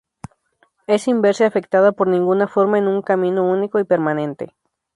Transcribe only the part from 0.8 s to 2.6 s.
Es, sin verse afectada por ninguna